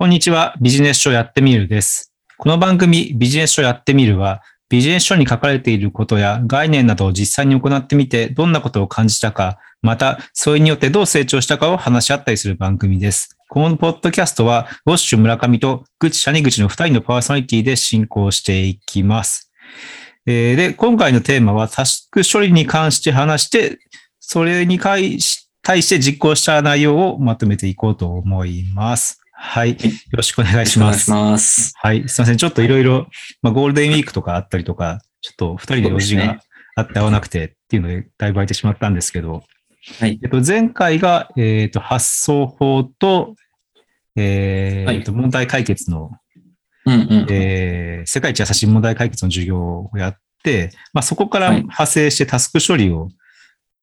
[0.00, 0.54] こんにちは。
[0.62, 2.10] ビジネス書やってみるです。
[2.38, 13.36] この番組ビジネス書やってみるは、ビジネス書に書かれていることや概念などを実際に行ってみて、どんなことを感じたか、また、それによってどう成長したかを話し合ったりする番組です。
[13.50, 19.52] このポッドキャストは、ウォッシュ村上とグチシャニグチの二人のパーソナリティで進行していきます。
[20.24, 23.78] えで、今回のテーマはタスク処理に関して話して、
[24.18, 29.19] それに対して実行した内容をまとめていこうと思います。
[29.42, 29.70] はい。
[29.70, 29.76] よ
[30.12, 31.10] ろしくお願いします。
[31.10, 31.72] お願いします。
[31.76, 32.06] はい。
[32.08, 32.36] すいません。
[32.36, 33.08] ちょっといろいろ、
[33.40, 36.40] まあ、ゴールデンウィークとかあったりとか、ちょっと二人で用事が
[36.76, 39.42] あって合わなくてっていうので、だいぶ空いてしまったんですけど、
[39.98, 40.20] はい。
[40.22, 43.34] えっと、前回が、えっと、発想法と、
[44.14, 46.10] えーっと、問題解決の、
[46.84, 47.26] うんうん。
[47.30, 53.08] えー世界一優しい問題解決の授業をやって、まあ、そこからはい派生してタスク処理を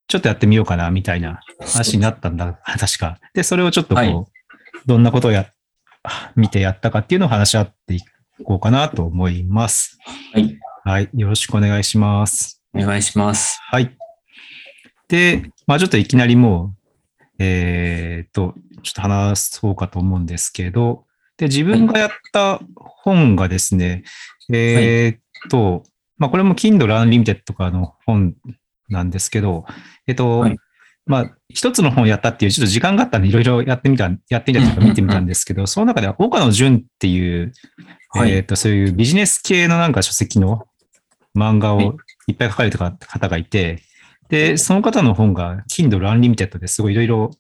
[0.08, 3.20] ちょっとやってみようかな、みたいな話になったんだ、確か。
[3.34, 4.37] で、それをちょっとこう、はい
[4.88, 5.52] どんなことをや、
[6.38, 8.00] 見てやったかっていうのを話し合ってい
[8.46, 10.00] こうかなと思います。
[10.34, 10.58] はい。
[10.86, 11.10] はい。
[11.14, 12.64] よろしくお願いします。
[12.74, 13.60] お願いします。
[13.64, 13.98] はい。
[15.10, 16.74] で、まあちょっといきなりも
[17.20, 21.04] う、えーっと、ちょっと話そうかと思うんですけど、
[21.36, 24.06] で、自分がやった本がですね、
[24.50, 25.84] えーっと、
[26.18, 28.36] まあこれも Kindle Unlimited とかの本
[28.88, 29.66] なんですけど、
[30.08, 30.58] えっと、はい
[31.08, 37.54] まあ一つの本をやったっていう、ちょっと時間があったんでいろいろやってみた、やってみたりとか見てみたんですけど、その中では岡野純っていう、
[38.10, 38.32] はい。
[38.32, 40.68] えーっと、そういうビジネス系のなんか書籍の
[41.36, 41.86] 漫画はい。
[41.88, 41.98] を
[42.28, 43.82] いっぱい書かれた方がいて、
[44.30, 47.32] で、その方の本が Kindle Unlimited ですごいいろいろ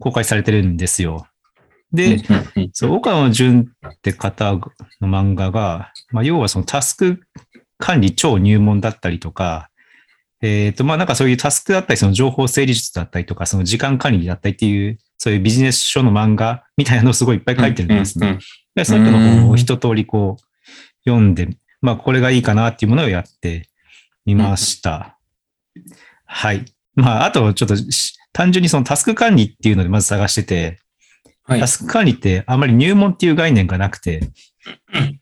[0.00, 1.26] 公開されてるんですよ。
[1.92, 2.18] で、
[2.72, 4.62] そう、岡野純って方の
[5.02, 7.20] 漫画が、まあ、要はそのタスク
[7.78, 9.70] 管理超入門だったりとか、
[10.46, 18.26] えっ、と、まあ、なんかそういうタスクだったり、その情報整理術だったりとか、その時間管理だったりっていう、そういうビジネス書の漫画みたいなのをすごいいっぱい書いてるんですね。
[18.26, 18.40] うんうん
[18.74, 20.42] で、そういうの本を一通りこう、
[21.08, 21.48] 読んで、
[21.80, 23.68] まあ、これがいいかなっていうものをやって
[24.26, 25.16] みました。
[26.24, 26.64] はい。
[26.96, 30.78] まあ、あと、ちょっとし、単純にそのタスク管理っていうのでまず探してて、
[31.44, 31.68] はいタ。
[31.68, 34.28] スク管理ってあまり入門っていう概念がなくて、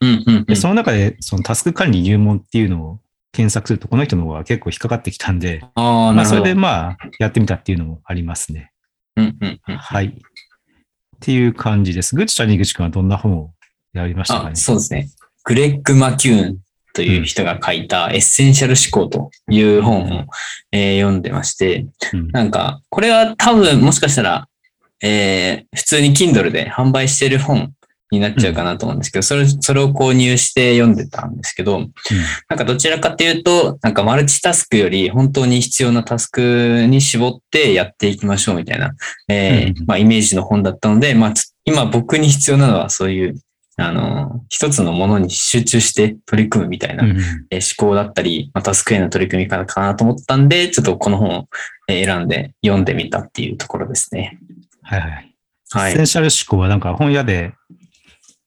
[0.01, 2.99] うんうんでその中でそのタスク管理入門っていうのを
[3.33, 6.25] 検索すると、この人の方が結構引っかかってきたんで、ああ、まあ。
[6.25, 8.71] それでまあ、やってみたっていうのもありますね。
[9.17, 10.05] うんうんうんはい。
[10.07, 10.11] っ
[11.19, 12.15] ていう感じです。
[12.15, 13.53] ぐちちゃんにぐちくんはどんな本を
[13.93, 15.09] やりましたかあ、ねそうですね。
[15.45, 16.57] グレッグ・マキューン
[16.93, 20.25] という人が書いたエッセンシャル思考という本を、
[20.71, 24.47] えー読んでまして、うんなんか、これは多分もしかしたら、
[25.01, 27.73] えー普通に Kindle で販売してる本
[28.13, 31.79] になっちゃうかなと思うんですけど、それ、それを購入して読んでたんですけど、
[32.47, 38.91] なんかどちらかというと、なんかマルチタスクより本当に必要なタスクに絞ってやっていきましょうみたいな、
[39.27, 43.35] えーうんまあ、イメージの本だったので、まあ、つ今僕に必要なのはそういう、
[43.75, 47.05] あの、一つのものに集中して取り組むみたいな、
[47.49, 51.47] えー思考だったり、まあ、タスクへの取り組み方かなと思ったんで、ちょっとこの本を
[51.87, 54.37] えー選んで読んでみたっていうところですね。
[54.83, 55.35] はいはい。
[55.71, 56.07] はいエッセン。
[56.07, 57.53] シャル思考はなんか本屋で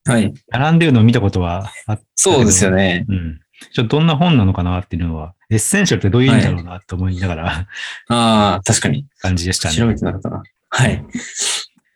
[0.07, 0.33] はい。
[0.49, 2.71] 並んでるのを見たことはあったそうですよ。
[2.71, 3.05] ね。
[3.09, 3.41] うん。
[3.73, 7.69] ちょっとどんな本なのかなっていうのは、エッセンシャルってどういう意味だろうなと思いながら、
[8.09, 9.07] ああ、確かに。
[9.21, 9.99] 感じでした調べね。
[9.99, 10.43] てなかったな。
[10.69, 11.05] はい。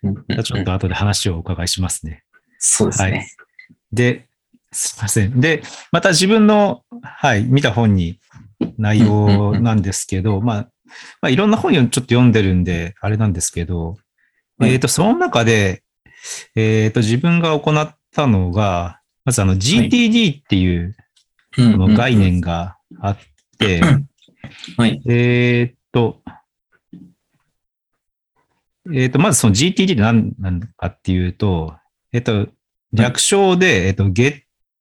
[0.02, 2.24] じゃあちょっと後で話をお伺いしますね。
[2.58, 3.28] そうですね。
[3.92, 4.26] で、
[4.72, 5.40] すいません。
[5.40, 5.62] で、
[5.92, 8.18] また自分の、はい、見た本に
[8.78, 10.56] 内容なんですけど、まあ、
[11.20, 13.96] まあ、いろんな本をちょっと読んでるんで、あれなんですけど、
[14.58, 15.82] はいえっ、と、その中で、
[16.54, 20.96] えっ、と、自分が行ったのが、まずあの GTD っていう
[21.56, 23.18] こうんの概念があっ
[23.58, 23.80] て、
[24.76, 25.00] はい。
[25.08, 26.22] えっと、
[28.92, 31.74] えっと、まずその GTD って何なのかっていうと、
[32.12, 32.48] えっと、
[32.92, 34.34] 略称で、えっと、Getting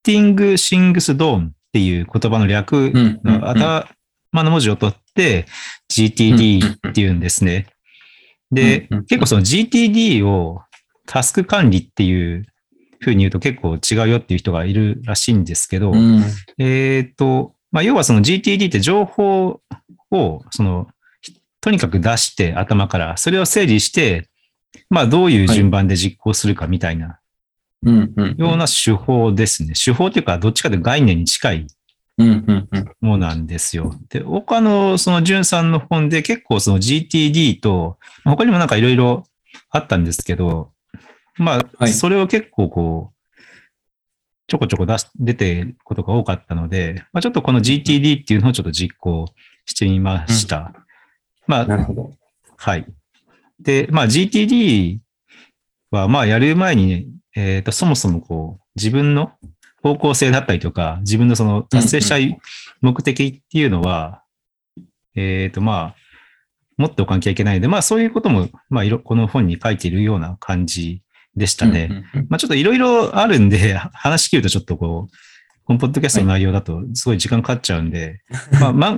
[0.05, 2.91] Things Done っていう言葉の略
[3.23, 3.87] の頭
[4.33, 5.45] の文字を取って、
[5.91, 7.67] GTD っていうんですね。
[8.51, 10.61] で結構その GTD を
[11.05, 12.45] タスク管理っていう
[12.99, 16.23] ふうに言うと結構違うよっていう人がいるらしいんですけど、うん
[16.57, 19.61] えっ、と、まあ、要はその GTD って情報
[20.11, 20.87] を、その、
[21.61, 24.29] とにかく出して頭から、それを整理して、
[24.89, 27.19] まあ、どういう順番で実行するかみたいな
[28.37, 29.73] ような手法ですね。
[29.73, 31.67] 手法というか、どっちかというと概念に近い
[33.01, 33.95] ものなんですよ。
[34.09, 39.23] で、他のその淳さんの本で結構その GTD と、まあ他にもなんかいろいろ
[39.69, 40.71] あったんですけど、
[41.37, 43.41] まはあ、いそれを結構こう、
[44.47, 49.25] ちょこちょこ出し出てることが多かったので、まあ、ちょっとこの GTD っていうのをちょっと実行
[49.65, 50.73] してみました。
[51.45, 52.11] まあ、なるほど。
[52.57, 52.85] はい。
[53.59, 54.99] で、まあ GTD
[55.91, 57.05] は、まあ、やる前にね、
[57.35, 59.31] えっ、と、そもそもこう、自分の
[59.83, 62.37] 方向性だったりとか、自分のその達成したい
[62.81, 64.23] 目的っていうのは、
[65.15, 65.95] えっ、と、まあ、
[66.77, 71.01] 持っておかなきゃいけないので、まあ、そういうことも、まあ、いろ、この本に書いているような感じ
[71.35, 72.05] でしたね。
[72.29, 75.15] まあ、ちょっといろいろあるんで、 話し切るとちょっとこう、
[75.65, 78.21] このポッドキャストの内容だとすごい時間かかっちゃうんで、
[78.59, 78.97] まあ、ま、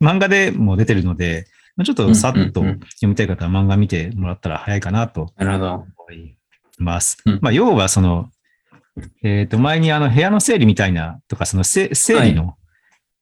[0.14, 1.46] 漫画でも出てるので、
[1.76, 5.72] まあちょっとさっと読みたい方は漫画見てもらったら早いかなとなるほど。
[5.74, 6.36] 思い
[6.78, 7.18] ます。
[7.26, 8.30] うんまあ、要はその、
[9.22, 12.56] えっ、と、前にあの部屋の整理みたいなとか、そのせ整理の。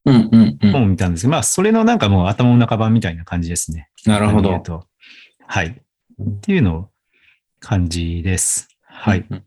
[0.06, 3.88] 本を見たんですけど、まあ、それのなんかもう頭の中版みたいな感じですね。
[4.04, 4.86] なるほど
[5.46, 5.68] はい。
[5.68, 6.90] っていうの
[7.64, 8.68] 感じです。
[8.82, 9.20] はい。
[9.20, 9.44] うんうん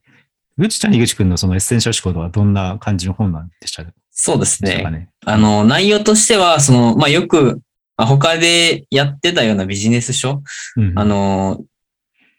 [0.59, 3.83] ぐち谷口くんのそのエッセンシャル思考とはどんな感じの本なんでした？
[3.83, 4.83] でそうですね。
[4.89, 5.09] ね。
[5.23, 7.61] あの、内容としては、その、まあ、よく、
[7.95, 10.41] まあ他でやってたようなビジネス書、
[10.77, 11.63] うんあ、の、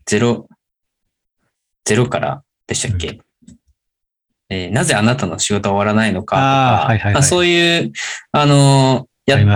[0.05, 0.49] ゼロ、
[1.85, 3.21] ゼロからでしたっけ、
[4.49, 7.93] えーなぜあなたの仕事は終わらないのかとか、はいはいはいまあそういう、
[8.33, 9.07] あの、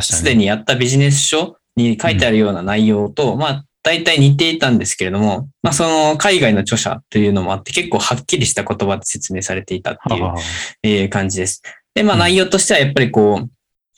[0.02, 10.40] すでにやったビジネス書に書いてあるような内容と、まあ、大体似ていたんですけれども、まあ、その海外の著者というのもあって、結構はっきりした言葉で説明されていたっていうははは
[10.82, 11.62] えー感じです。
[11.94, 13.50] で、まあうん内容としてはやっぱりこう、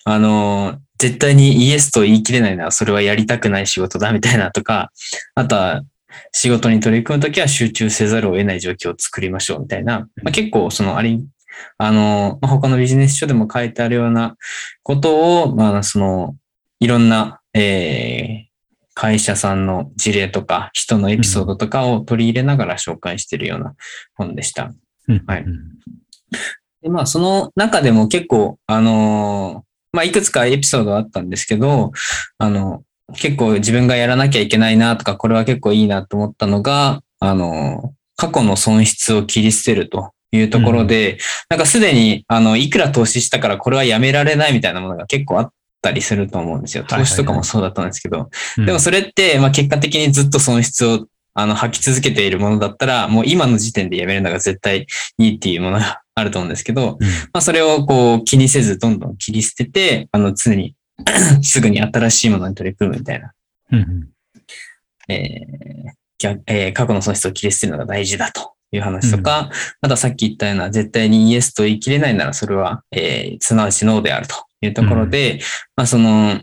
[0.05, 4.93] あのー絶対にイエスと言い切れないならそれはやりたくない仕事だみたいなとか、
[5.35, 5.83] あとは
[6.33, 11.21] 仕事に取り組むときは集中せざるを得ない状況を作りましょうみたいな、まあ、結構そのあり、
[11.79, 14.37] あのーまあ、他のビジネス書でも書いてあるような
[14.85, 16.37] ことを、まあその、
[16.79, 18.54] いろんな、えー
[18.95, 23.75] 会社さんの事例とか人のエピソードとかを取り入れながら紹介しているような
[24.15, 24.73] 本でした。
[25.09, 25.25] うん。
[25.27, 25.43] はい。
[25.43, 25.69] うん。
[26.83, 31.93] で、まあ、その中でも結構、あのーまあ、いくつかエピソードあったんですけど、
[32.39, 32.83] あの、
[33.17, 41.19] 結構自分がやらなきゃいけないなとか、これは結構いいなと思ったのが、あのー過去の損失を切り捨てるというところで、
[41.49, 45.51] なんかすでに、あの、いくら投資したからこれはやめられないみたいなものが結構あっ
[45.85, 46.85] たりすると思うんですよ。
[46.85, 48.67] 投資とかもそうだったんですけど、うん。
[48.67, 54.87] でもそれって、まあ、結果的にずっと損失をあの吐き続けているものだったら、もう今の時点でやめるのが絶対
[55.19, 57.09] いいっていうものがあると思うんですけど、うん。
[57.09, 60.75] まあ、それをこう気にせずどんどん切り捨てて、あの常に
[61.43, 63.33] すぐに新しいものに取り組むみたいな、
[63.73, 65.13] うんうん。
[65.13, 69.51] えー逆えー過去の損失を切り捨てるのが大事だという話とか、
[69.83, 75.41] またさっき言ったような絶対にイエスと言い切れないならそれは、えーすなわちノーであるというところで、
[75.77, 76.41] まあその、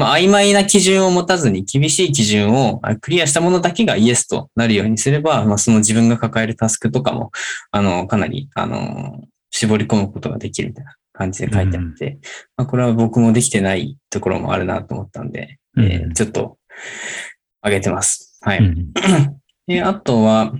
[0.00, 7.32] まあ、曖昧な基準を持たずに厳しい基準をあクリアしたものだけがイエスとなるようにすれば、まあ、その自分が抱えるタスクとかも、
[7.70, 12.18] あの、かなり、あの、絞り込むことができるみたいな感じで書いてあって、
[12.56, 16.56] まあ、これは僕もできてないところもあるなと思ったんで、えーうんちょっと
[17.62, 18.38] 上げてます。
[18.40, 18.58] はい。
[18.58, 18.92] うん
[19.66, 20.52] で、あとは、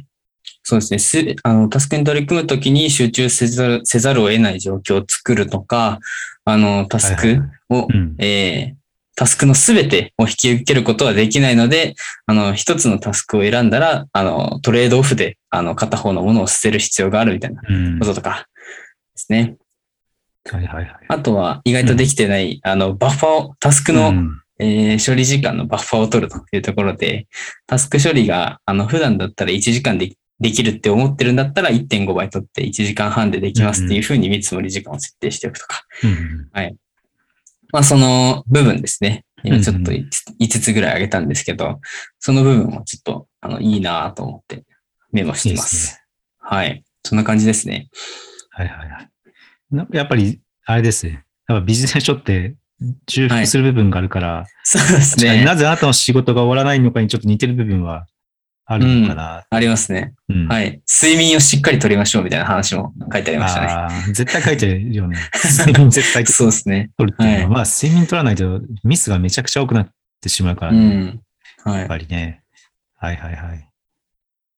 [0.71, 5.99] そうですね、すあの、タスクに取り組むときに集中せざるせざるを得ない状況を作るとか、
[6.45, 8.15] あの、タスクを、うん。
[8.19, 8.81] えー
[9.17, 11.95] タスクのすべてを引き受けることはできないので、
[12.25, 17.99] あの、一つのタスクを選んだら、あの、トレードオフで、あの、片方のものを捨てる必要があるみたいなうん。
[17.99, 18.65] こととかで
[19.17, 19.57] すね。
[20.51, 20.97] はいはいはい。
[21.09, 24.41] あとは、意外とできてない、あの、バッファーを、タスクの、うん。
[24.59, 27.27] えー処理時間のバッファーを取るというところで、
[27.67, 35.83] タスク処理が、あの、普段だったら1時間でできるって思ってるんだったら1.5倍取って1時間半でできますっていうふうに見積もり時間を設定しておくとか。
[36.03, 36.79] うん
[37.73, 39.25] まあ、その部分ですね。
[39.45, 40.09] 今ちょっとうん
[40.41, 41.81] 5つぐらい挙げたんですけど、
[42.19, 44.65] その部分もちょっと、あの、いいなと思って
[45.13, 45.53] メモしてま。
[45.53, 46.05] いいですす
[46.39, 46.85] はい。
[47.05, 47.89] そんな感じですね。
[48.51, 49.11] はいはいはい。
[49.71, 51.25] なやっぱり、あれですね。
[51.49, 52.57] やっぱビジネス書って
[53.07, 55.45] 重複する部分があるから、そうですね。
[55.45, 58.07] なぜあなたの仕事が終わらないのかにちょっと似てる部分は
[58.73, 59.45] あるのかな。
[59.51, 60.15] ありますね。
[60.29, 60.81] うんはい。
[60.89, 63.67] 睡眠をしっかり取りましょうみたいな話も書いてありましたね。
[63.67, 65.19] あー絶対書いてるよね。
[65.91, 66.91] 絶対そうですね。
[66.97, 69.89] 取るっていうのは、はいまあ睡眠取らないとミスがめちゃくちゃ多くなっ
[70.21, 70.81] てしまうからうね。
[70.89, 71.21] ん。
[71.65, 71.89] はいやっ。
[71.89, 72.43] ぱりね。
[72.97, 73.67] はいはいはい。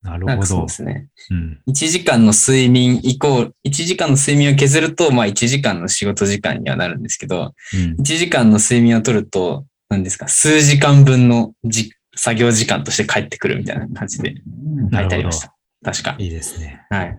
[0.03, 0.69] なるほどそうで。
[0.69, 1.07] すね。
[1.31, 1.61] うん。
[1.69, 14.35] 1時間の睡眠イコール、1時間の睡眠を削ると、まあ1時間の仕事時間にはなるんですけど、うん1時間の睡眠を取ると、何ですか、数時間分のじ作業時間として帰ってくるみたいな感じで
[14.93, 15.55] 書いてありました。
[15.85, 16.15] 確か。
[16.19, 16.85] いいですね。
[16.91, 17.19] はい。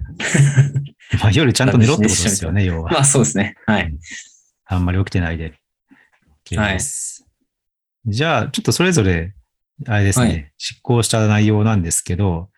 [1.20, 2.92] まあ夜ちゃんと寝ろってことですよね、要は。
[2.92, 3.56] まあそうですね。
[3.66, 3.94] はい。
[4.66, 5.54] あんまり起きてないで。
[6.46, 7.26] OK です。
[8.06, 9.34] じゃあ、ちょっとそれぞれ、
[9.88, 12.50] あれですね、はい執行した内容なんですけど、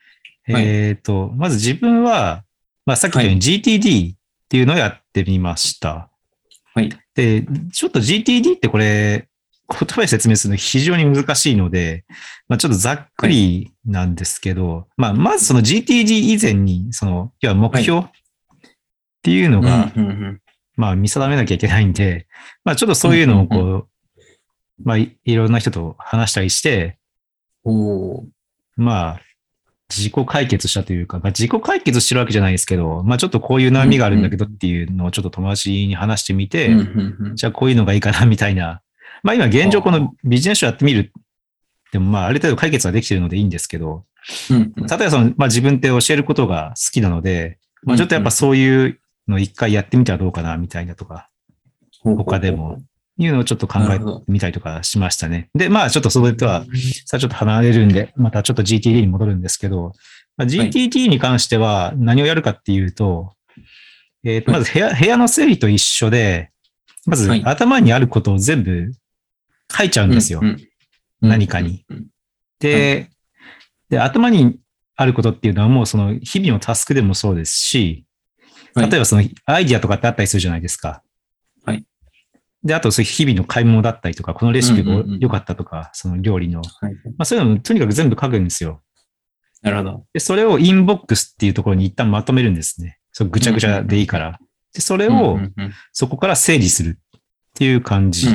[0.48, 2.44] はいえっ、と、まず自分は、
[2.86, 6.12] まあさっき言ったように GTD っていうのをやってみました。
[6.74, 6.90] はい。
[7.16, 9.28] で、ちょっと GTD ってこれ、
[9.68, 12.06] 言葉で説明するの非常に難しいので、
[12.48, 18.04] まあ、ちょっとざっくりなんですけど、まあ、まずその GTG 以前に、その、要は目標っ
[19.24, 19.92] ていうのが、
[20.76, 22.28] まあ見定めなきゃいけないんで、
[22.64, 23.84] まあちょっとそういうのをこう、うん
[24.84, 26.98] まあいいろんな人と話したりして、
[27.64, 28.24] おー。
[28.76, 29.22] まあ
[29.90, 37.36] 自己解決したというか、まあ自己解決してるわけじゃないですけど、まあちょっとこういう悩みがあるんだけどっていうのをちょっと友達に話してみて、うんうんうん。
[37.36, 38.82] じゃあこういうのがいいかなみたいな。
[39.26, 41.12] まあ今現状このビジネス書やってみる。
[41.92, 44.06] でもまあある程度解決はできてるのでいいんですけど、
[44.52, 51.30] うんうん例えばその、まあ自分って教えることが好きなので、まあちょっとやっぱそういうの一回やってみたらどうかなみたいなとか、
[52.04, 52.78] 他でも。
[53.18, 55.50] いうのをちょっと考えてみたりとかしましたね。
[55.56, 56.66] で、まあちょっとそれとは、
[57.06, 59.94] さあちょっと離れるんで、またちょっと GTD に戻るんですけど、
[60.36, 63.32] まあ、GTD に関しては何をやるかっていうと、
[64.26, 66.52] えーとまず部屋部屋の整理と一緒で、
[67.06, 68.92] まずはい頭にあることを全部
[69.76, 70.40] 書いちゃうんですよ。
[70.42, 70.60] うんうん
[71.22, 71.86] 何かに。
[71.90, 72.08] うん
[72.60, 73.10] で、
[73.90, 74.60] で、頭に
[74.96, 78.06] あることっていうのはもうその日々のタスクでもそうですし、
[78.74, 81.02] はい例えばそのアイディアとかってあったりするじゃないですか。
[81.64, 81.86] はい。
[82.64, 86.62] で、あとそういう日々の買い物だったりとか、このレシピがうんうんうん良かったとか、その料理の。
[86.62, 88.82] はいまあそういうのもとにかく全部書くんですよ。
[89.62, 90.06] なるほど。
[90.14, 93.00] で、それをインボックスっていうところに一旦まとめるんですね。
[93.14, 94.40] そうぐちゃぐちゃでいいから。
[94.74, 97.00] で、それをうんうんうんそこから整理する
[97.56, 98.28] っていう感じ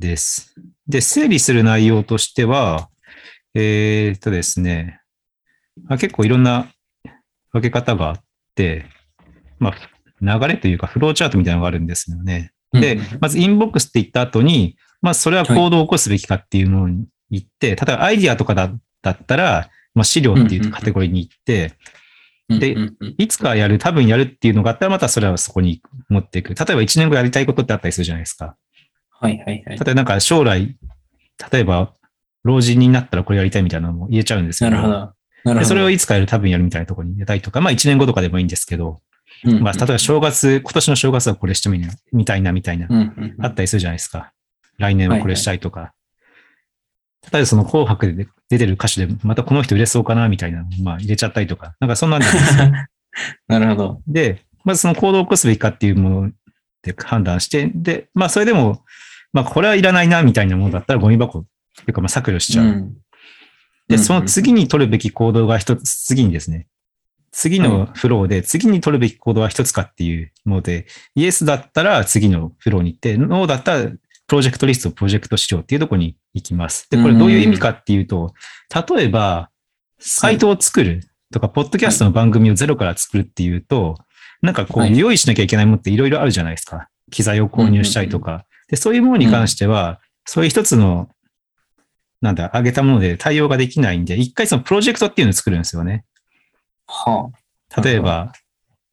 [0.00, 0.56] です。
[0.88, 2.88] で、整理する内容としては、
[3.54, 5.00] えーっとですね、
[5.84, 6.66] まあ、結構いろんな
[7.52, 8.20] 分け方があっ
[8.56, 8.86] て、
[9.60, 9.74] まあ、
[10.20, 12.52] 流れというかフローチャートみたいなのがあるんですよね。
[12.72, 16.86] でまずインボックスって言った後に、まあ、それは行動を起こすべきかっていうのを
[17.30, 21.74] 言って、例えばアイディアとかだだったら、まあ、資料っていうカテゴリーに行って、
[22.58, 22.76] で
[23.18, 26.54] いつかやる、多分やるっていうのがあったら、またそれはそこに持っていく。
[26.54, 28.56] 例えば1年後やりたいことってあったりするじゃないですか。
[29.10, 29.62] はいはいはい。
[29.64, 30.76] 例えばなんか将来、
[31.52, 31.94] 例えば
[32.42, 34.94] 老人になったらこれやりたいみたいなのも言えちゃうんですけど、なるほど。
[34.94, 35.14] なる
[35.44, 35.58] ほど。
[35.60, 39.00] でそれをいつかやる、多分やるみたいなところに入れたいとか、まあ1年後とかでもいいんですけど、
[39.44, 44.32] うんうん、まあ例えば正月、今年の正月はこれしてみなみたいなみたいな、うんうんうんあったりするじゃないですか。
[44.78, 45.92] 来年はこれしたいとか。
[47.32, 52.26] 例えばその紅白で出てる歌手で、またこの人売れそうかなみたいなのまあ入れちゃったりとか、なんかそんなんで
[53.48, 54.02] なるほど。
[54.06, 56.30] で、まずその行動を起こすべきかっていうもの
[56.82, 58.84] で判断して、で、まあそれでも、
[59.32, 61.44] まあこれはいらないなみたいなものだったらゴミ箱っ
[61.76, 62.66] ていうかまあ削除しちゃう。
[62.66, 62.96] うん
[63.90, 66.68] で、その次に取るべき行動が一つ、次にですね、
[67.32, 70.86] 次のフローで次に取るべき行動は一つかっていうので、
[71.16, 73.90] イエスだったら次のフローに行って、ノーだったら
[74.30, 76.88] プロジェクトリスト、プロジェクト資料っていうところに行きます。
[76.88, 78.32] で、これどういう意味かっていうと、
[78.96, 79.50] 例えば、
[79.98, 83.96] サイトを作るとか、ポッドキャストの番組をゼロから作るっていうと、
[84.40, 86.88] なんかこう、はい用意しなきゃいけないものっていろいろあるじゃないですか。
[87.10, 88.46] 機材を購入したりとか。
[88.68, 91.08] で、そういうものに関しては、そういう一つの、
[92.20, 96.04] なんだ、上げたもので対応ができないんで、一回そのプロジェクトっていうのを作るんですよね。
[96.86, 97.32] は
[97.74, 97.80] あ。
[97.80, 98.32] 例えば、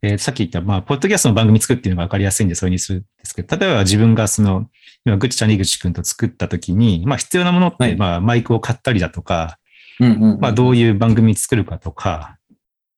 [0.02, 4.70] えーさっき言った、まあ、ポッドキャストの番組作るっていうのが分かりやすいんで、それにするんですけど、例えば自分がその、
[5.06, 9.58] 今、ぐちちゃん、にぐちくんと作ったときに、まあ、必要なものって、はいまあ、マイクを買ったりだとか、
[10.00, 10.40] うんうんうん。
[10.40, 12.38] まあ、どういう番組作るかとか、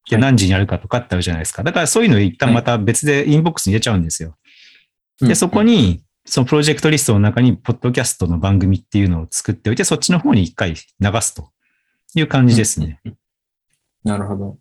[0.09, 1.61] ではい何時にやるかとかってあるじゃないですか。
[1.61, 4.35] だからそういうのを一旦また別でインボックスに入れちゃうんですよ。
[5.21, 10.77] で、そこに、に、そのプロジェクトリストの中に、ポッドキャストの番組っていうのを作っておいて、そっちの方に一回流
[11.21, 11.51] すと
[12.15, 12.99] いう感じですね。
[13.05, 13.17] うん。
[14.03, 14.57] なるほど。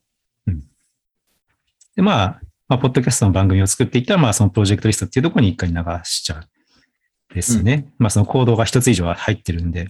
[1.99, 5.75] で、まあ、まあ、ポッドキャストの番組を作っていったら、まあ、そのプロジェクトリストっていうところに一回流
[6.05, 7.35] しちゃう。
[7.35, 7.93] ですね。
[7.99, 9.89] まあ、そのコードが一つ以上は入ってるんで。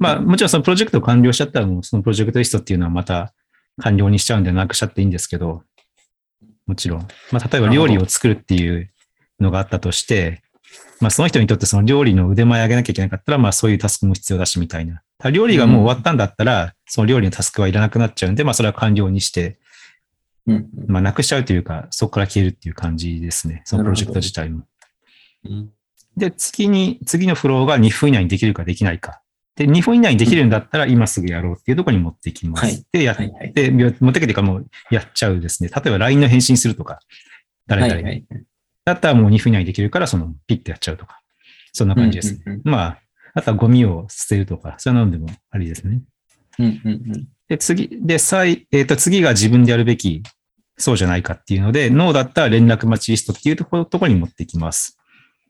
[0.00, 3.32] まあ、もちろんそのプロジェクトを完了しちゃったら、もうそのプロジェクトリストっていうのはまた
[3.80, 5.62] 完了にしちゃうんでなくしちゃっていいんですけど、
[6.66, 7.06] もちろん。
[7.30, 8.90] まあ、例えば料理を作るっていう
[9.38, 10.42] のがあったとして、
[11.00, 15.02] まあ、その人にとってその料理の腕前上げなきゃいけなかったら、まあ、そういうタスクも必要だし、みたいな。
[15.30, 19.60] 料理がもう終わったんだったら、その料理のタスクはいらなくなっちゃうんで、まあ、それは完了にして、
[20.46, 23.62] うんうんまあ、なくしちゃうというか、そこから消えるっていう感じですね。
[23.64, 24.64] そのプロジェクト自体も。
[25.44, 25.70] うん
[26.16, 29.22] で、次に、次のフローが2分以内にできるかできないか。
[29.56, 32.64] で、2分以内にできるんだったら今すぐやろうっていうところに持ってきます。
[32.64, 33.52] はいで、やっはいはい。
[33.52, 35.70] て、持ってきてかもうやっちゃうですね。
[35.70, 37.00] 例えば LINE の返信するとか、
[37.66, 38.02] 誰々に。
[38.02, 38.26] はいはい。
[38.84, 41.20] だったらもう2分以内にできるから、そのピッてやっちゃうとか。
[41.72, 42.42] そんな感じですね。
[42.46, 42.98] うんうんまあ、
[43.34, 46.02] あとはゴミを捨てるとか、そういうのでもありですね。
[46.58, 47.28] うんうんうん。
[47.52, 50.22] で、次、で、再、えっ、と、次が自分でやるべき、
[50.78, 54.98] そうじゃないかっていうので、ノーだったら連絡待ちリストっていうところところに持ってきます。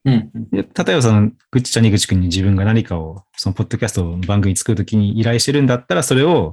[0.05, 6.51] うんうんで、例えばその、ぐっちちゃんにぐちくんに自分が何かを、その、ポッドキャストの番組作るときに依頼してるんだったら、それを、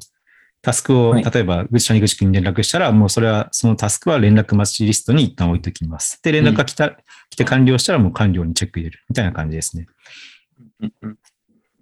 [0.62, 6.20] タスクを、はい例えば、ぐっちちゃんにぐちくんに連絡したら、もうそれは、そのタスクは連絡待ちリストに一旦置いときます。
[6.22, 6.92] で、連絡が来た、
[7.32, 9.00] 来て完了したらもう完了にチェック入れる。
[9.10, 9.88] みたいな感じですね。
[10.82, 11.18] うんうん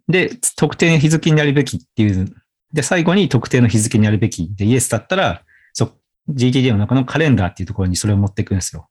[0.09, 2.33] で、特定の日付になるべきっていう。
[2.73, 5.43] で、最後に特定の日付になるべきで、イエスだったら、
[5.73, 5.91] そ
[6.29, 8.89] GTD の中のカレンダーっていうところにそれを持っていくんですよ。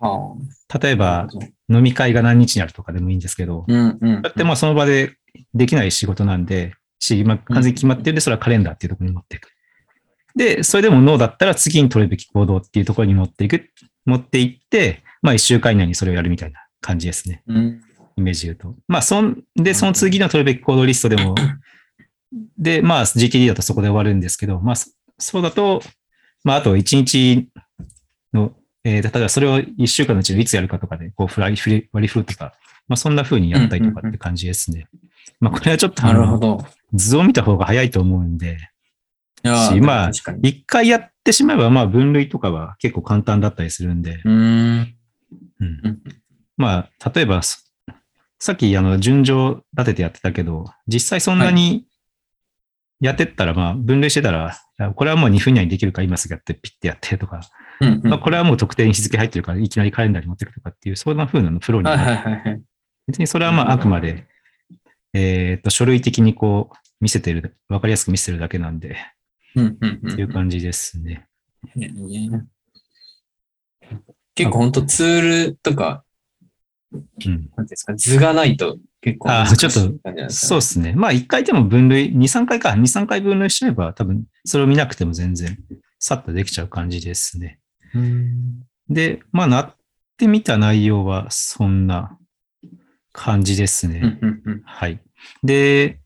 [0.00, 0.34] は
[0.70, 0.78] あ。
[0.78, 1.28] 例えば、
[1.68, 4.22] 飲み会が何日にあるとかでもいいんですけど、うんうん。
[4.22, 5.16] だってまあその場で
[5.54, 9.52] できない仕事なんで、し、まあ、完全に決まってるんで、それはカレンダーっていうところに持っていく。
[10.34, 13.70] で、それでもノーだったら次に取るべき行動っていうところに持っていく、
[14.04, 17.42] 持っていって、まあ一週間以内にそれをやるみたいな感じですね。
[17.48, 17.80] うん。
[18.16, 18.80] イメージで言うと。
[18.88, 21.34] まあ、そんで、その次の取るべき行動リストでも、
[22.58, 25.82] で、まあ、GTD だとそこで終わるんですけど、まあ、そそうだと、
[26.44, 27.48] まあ、あと1日
[28.32, 28.52] の、
[28.84, 32.54] えー例えばそれを1週間のうちにいつやるかとかで、こう、フライ、フリ割り振るとか、
[32.86, 34.86] まあ、そんな風にやったりとかって感じですね。
[35.40, 36.64] まあ、これはちょっとあの、なるほど。
[36.94, 38.58] 図を見た方が早いと思うんで、
[39.42, 40.10] しまあ。
[40.42, 44.94] 一回やってしまえば、まあ、分類とかは結構簡単だったりするんで、うーん。
[45.60, 45.98] うんうん
[46.56, 47.58] まあ、例えば、そ
[48.40, 51.86] さっき、あの、順序立ててやってたけど、実際そんなに
[53.00, 57.40] やってったら、まあ、分類してたら、あこれはもう2分以内にできるから今すぐやって、ピッてやってとか、
[57.80, 58.08] うんうん。
[58.08, 62.10] まあ、これはもう特定に日付入ってるから、いきなりカレンダーに持ってくとかっていう、そんな風なのフローにはいなる。
[62.10, 62.62] はいはいはい。
[63.06, 64.26] 別にそれはまあ、あくまで、
[65.14, 68.96] えっと、書類的にこう、見せてる、わかりやすく見せてるだけなんで、
[69.54, 71.26] うんうんうんっていう感じですね。
[74.34, 76.04] 結構本当ツールとか、
[76.92, 77.50] うん。
[77.56, 80.94] なんですか、図がないと結構あ難しいちょっと感じなんですかねそうですね。
[80.96, 85.58] まあ、1回でも分類、2、3回か、2、3回分類しちゃえば、多分、それを見なくても全然、
[85.98, 87.58] さっとできちゃう感じですね。
[87.94, 89.76] うんで、まあ、なっ
[90.16, 92.16] てみた内容は、そんな
[93.12, 94.18] 感じですね。
[94.64, 95.00] はい。
[95.42, 96.00] で、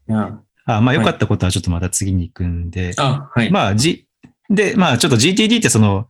[0.65, 3.51] あまあ、良かったことはちょっとまた次に行くんで、あ、はい。
[3.51, 4.09] まあ、G、
[4.51, 6.09] で、まあ、ちょっと GTD ってその、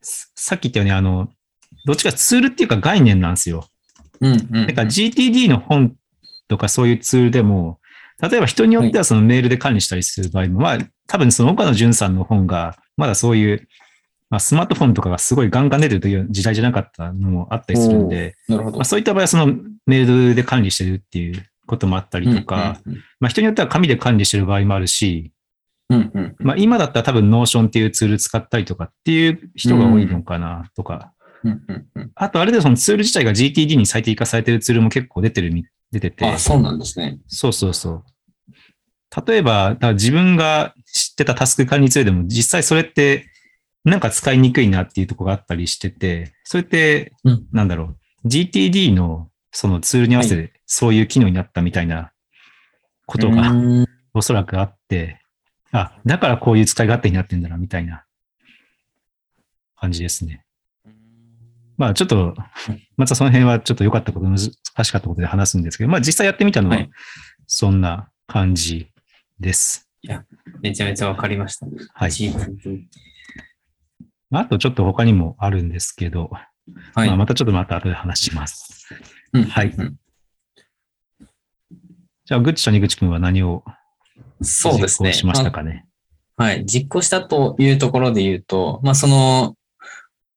[0.00, 1.28] ささっき言ったように、あの、
[1.86, 3.68] どっちかツールっていうか概念なんですよ。
[4.20, 4.66] うんうん。
[4.66, 5.94] だから GTD の本
[6.48, 7.78] とかそういうツールでも、
[8.20, 13.68] 例えば人によってはそのメールで管理したりする場合も、まあ多分その岡野淳さんの本が、まだそういう、
[14.28, 18.84] まあ、スマートフォンとかがすごいガンガン出てるという時代じゃなかったのもあったりするんで、なるほどまあ、。
[18.84, 19.54] そういった場合はその
[19.86, 25.32] メールで管理してるっていうこともあったりとか、うんまあ人によっては紙で管理してる場合もあるし、
[25.88, 31.12] うんうんうんまあ今だったら多分 Notion っていうツール使ったりとかっていう人が多いのかなとか、
[31.44, 36.24] うんうんうんあとある程度そのツール自体が GTD に最適化されてるツールも結構出てるみ、出てて。
[36.24, 37.18] あ、そうなんですね。
[37.26, 38.04] そうそうそう。
[39.26, 43.26] 例えば、自分が知ってたタスク管理ツールでも実際それって
[43.86, 47.94] なんか使いにくいなっていうところがあったりしてて、それって、うんなんだろ
[48.24, 52.10] う、GTD のそのツールに合わせてそういう機能になったみたいな
[53.06, 55.20] ことがうんおそらくあって、
[55.70, 58.04] あ、だからこういう使い勝手になってんだなみたいな
[59.76, 60.45] 感じですね。
[61.76, 62.34] まあちょっと、
[62.96, 66.90] またその辺はちょっと良かったこと、難しかったことで話すんですけど、まあ実際やってみたのははい
[67.46, 68.90] そんな感じ
[69.38, 69.88] です。
[70.60, 71.66] めちゃめちゃわかりました。
[71.94, 72.10] はい。
[74.32, 76.30] あとちょっと他にもあるんですけど、
[76.94, 78.88] はいまあ、またちょっとまた後で話します。
[79.32, 79.96] うんはいうん
[82.28, 83.62] じゃあ、ぐっちとにぐちくんは何を
[84.42, 85.10] そうですね。
[85.10, 85.86] 実行しましたかね？
[86.36, 86.66] はい。
[86.66, 89.55] 実行したというところで言うと、まあその、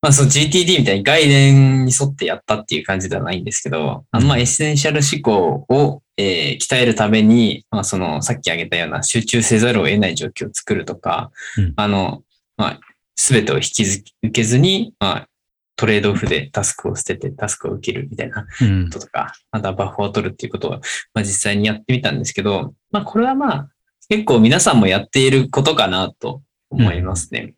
[0.01, 12.23] まあその GTD みたいに概念に沿ってやったっていう感じではないんですけど、あのまあエッセンシャル思考を、えー鍛えるために、まあそのさっき挙げたような集中せざるを得ない状況を作るとか、うんあの、
[12.57, 12.79] まあ
[13.15, 15.27] すべてを引き受けずに、まあ
[15.75, 18.99] トレードオフでタスクを捨ててタスクを受けるみたいなうんこ。
[18.99, 20.79] ととか、あとはバッファーを取るっていうことを、ま
[21.15, 23.69] あ、実際にやってみたんですけど、まあこれはまあ
[24.09, 27.53] 結構皆さんもやっていることかなと思いますね。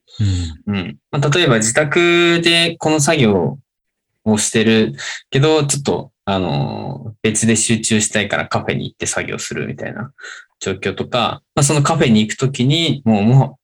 [0.68, 0.76] うん。
[0.76, 0.98] うん。
[1.12, 3.60] まあ、例えば自宅でこの作業
[4.24, 4.94] をしてる
[5.30, 10.12] けど、ちょっとあの別で集中したいからカフェに行って作業するみたいな
[10.60, 13.60] 状況とか、まあ、そのカフェに行くときにもうも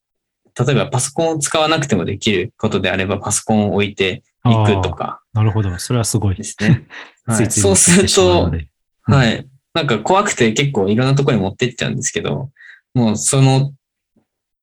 [0.57, 5.77] う、例えばパソコンを使わなくてもできることであればパソコンを置いていくとかなるほど。
[5.77, 6.35] それはすごい。
[6.35, 6.87] ですね。
[7.27, 8.67] は ついそうすると、うん
[9.03, 9.47] はい。
[9.73, 12.49] なんか怖くて結構いろんなところに持ってっちゃうんですけど、
[12.95, 13.73] もうその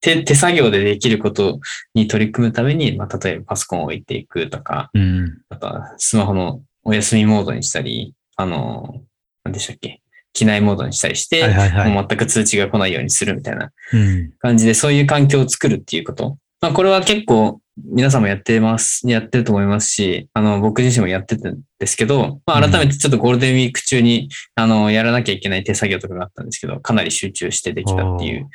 [0.04, 1.60] 手手作業でできること
[1.94, 5.38] に取り組むために、まあ、例えばパソコンを置いていくとか、うん。
[5.48, 9.00] あとはスマホのお休みモードにしたり、あの、
[9.44, 10.02] 何でしたっけ？
[10.34, 11.90] 機内モードにしたりして、はいはいはい。
[11.90, 14.32] もう全く通知が来ないようにするみたいなうん。
[14.40, 16.36] 感じで、そういう環境を作るっていうこと。
[16.60, 28.48] まあ、これは結構皆さんもやってます、やってると思いますし、あの、僕自身もやってたんですけど、まあ、改めてちょっとゴールデンウィーク中に、あの、やらなきゃいけない手作業とかがあったんですけど、かなり集中してできたっていう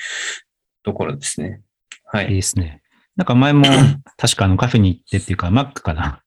[0.84, 1.62] ところですね。
[2.06, 2.32] はいい。
[2.32, 2.82] いですね。
[3.16, 3.66] なんか前も、
[4.18, 6.22] 確かあのカフェに行ってっていうか、Mac かな？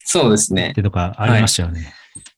[0.00, 0.74] そうですねっ。
[0.74, 1.92] てとかありましたよね。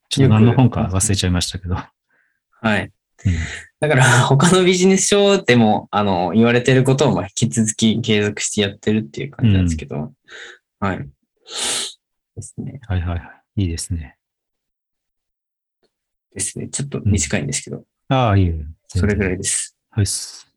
[0.09, 1.75] ちょっと何の本か忘れちゃいましたけど。
[1.75, 2.93] はい。
[3.27, 3.33] うん
[3.81, 10.13] だから、 他のビジネス書でも、あの、言われてることを、まあ、引き続き継続してやってるっていう感じなんですけど、
[10.81, 10.99] はい。
[12.37, 12.81] ですね。
[12.87, 13.25] はいはいは
[13.57, 13.63] い。
[13.63, 14.17] いいですね。
[16.35, 16.69] ですね。
[16.69, 18.55] ちょっと短いんですけど、ああ、いいよ。
[18.89, 19.29] それぐい。
[19.29, 19.77] らいです。
[19.91, 20.50] はいっす。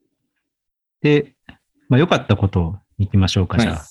[1.03, 1.35] で、
[1.89, 3.73] まあ、良かったことを行きましょうか、じゃあ。
[3.73, 3.83] はい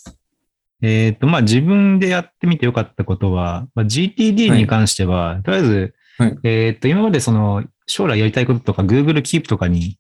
[0.85, 9.97] えっ、と、まあ、自分でやってみて良かったことは、まあ、GTD に関しては、とりあえず、はいえっ、と、今までその、将来やりたいこととか、Google Keep とかに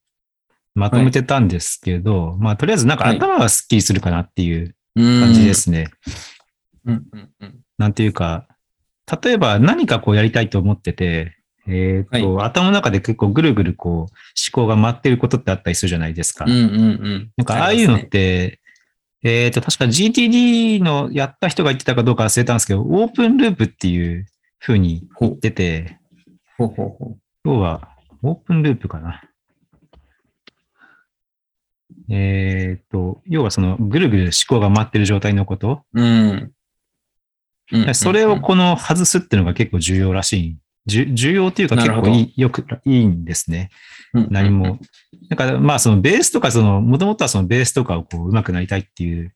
[0.75, 5.55] まとめてたんですけど、まあ、とりあえずなんかはい頭がスッキリするかなっていう感感じで。
[5.55, 5.88] すね。
[6.85, 7.61] うんうんうん。
[7.79, 8.48] なんていうか、
[9.22, 14.09] 例えば何かこうやりたいと思ってて、えっ、と、頭の中で結構ぐるぐるこう思
[14.53, 16.44] 考が回ってることってあったりするじゃないですか。
[16.46, 17.31] うんうんうん。
[17.37, 18.61] なんかああいうのっりて、
[19.22, 24.27] えっ、と、確か GTD のやった人が言ってたかどうか忘れたんですけど、オープンループっていう
[24.59, 25.98] 風にほう言ってて、
[26.59, 27.88] ほうほうほ要は、
[28.22, 29.22] オープンループかな。
[32.11, 36.03] えっ、と、要はそのぐるぐる思考が回ってる状態のこと、う。
[36.03, 36.07] うん。
[36.07, 36.53] うん
[37.72, 40.59] うんうんそれをこの外すっていうのが結構重要らしい。
[40.87, 43.71] じゅ重要っていうか結構いい、よく、いいんですね。
[44.14, 44.79] うん何も。
[45.31, 49.33] だからまあそのベースとかその、もともとはそのベースとかをこう上手くなりたいっていう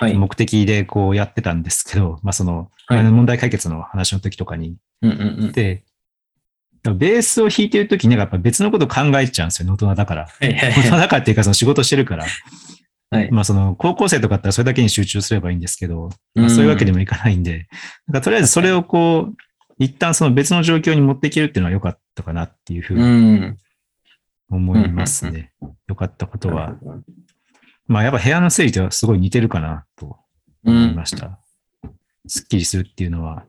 [0.00, 0.14] はい。
[0.14, 4.76] 目的でこうやってたんですけど、まあその、はい問題解決の話の時とかに。
[5.02, 5.52] うんうんうん。
[5.52, 5.82] で、
[6.84, 10.26] ベースを弾いてる時にやっぱ別のこと考えちゃうんですよね、大人だから。
[10.26, 11.00] はいはい大人はい。
[11.00, 12.26] だからっていうかその仕事してるから。
[13.10, 13.30] はい。
[13.32, 17.66] まあその高校生とかだったらそれだけに集中すればいいんですけど、まあ、そういうわけにもいかないんで、
[18.06, 19.34] なんかとりあえずそれをこう、
[19.78, 23.58] 一旦その別の状況に持っていけるっていうのは良かったかなっていうふううにん。
[24.50, 25.52] 思いますね。
[25.86, 26.76] 良かったことは
[27.86, 30.18] まあやっぱ部屋の整理とすごい似てるかなと
[30.64, 31.38] 思いました。
[32.26, 33.44] すっきりするっていうのは。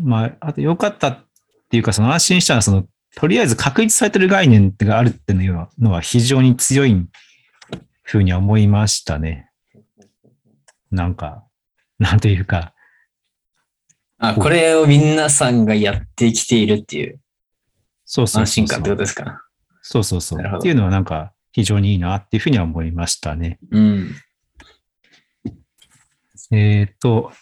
[0.00, 1.24] まあ、あと良かったっ
[1.70, 7.08] ていうか、その安心したのは、その、とりあえず確立されてる概念があるっていうのは非常に強い
[8.02, 9.50] ふうには思いましたね。
[10.90, 11.44] なんか、
[11.98, 12.74] なんというか、
[14.20, 17.20] あ、これを皆さんがやってきているっていう
[18.04, 19.40] そうそうそうそう安心感ってことですか？
[19.82, 20.38] そうそうそう。
[20.38, 23.58] なるほどっていうのはなんか非常にいいなっていうふうには思いましたね。
[23.70, 24.14] うん。
[26.52, 27.32] えっ、と、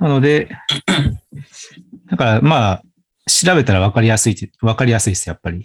[0.00, 0.48] なので、
[2.10, 2.82] だからまあ、
[3.30, 5.62] 調べたら分かりやすいって、分かりやすいです、やっぱり。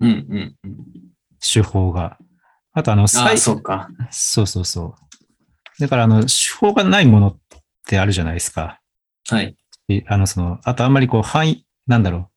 [0.00, 0.82] うんうんうん。
[1.40, 2.18] 手法が。
[2.72, 3.88] あとあの、あ最そうか。
[4.10, 4.94] そうそうそ
[5.78, 5.80] う。
[5.80, 7.38] だからあの、手法がないものっ
[7.86, 8.80] てあるじゃないですか。
[9.28, 9.56] はい。
[9.88, 12.28] であの、その、あとあんまりこう、範囲、なんだろう。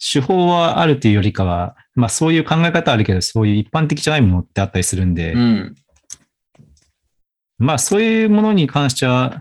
[0.00, 5.74] 手法はあるというよりかは、まあそういう考え方はあるけど、そういう一般的じゃないものってあったりするんで、うん。
[7.58, 9.40] まあそういうものに関しては、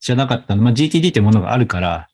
[0.00, 0.62] じゃなかったの。
[0.62, 2.08] まあ GTD ってものがあるから、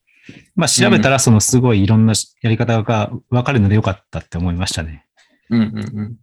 [0.55, 5.07] まあ調べたらそのすごいいろんなやり方がわかるのでよかったって思いましたね。
[5.51, 6.17] うんうんうん。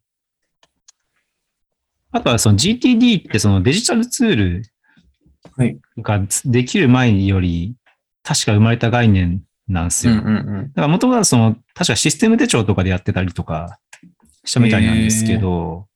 [2.12, 4.77] あとはその GTD ってそのデジタルツールはい
[5.98, 7.76] ができる前より
[8.24, 10.14] 確か生まれた概念なんですよ。
[10.14, 10.32] うんうんう
[10.64, 10.68] ん。
[10.74, 13.80] だから元々はその確かシステム手帳とかでやってたりとか
[14.44, 15.88] したみたいなんですけど、